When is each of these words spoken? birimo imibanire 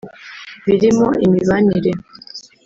birimo 0.65 1.07
imibanire 1.25 1.91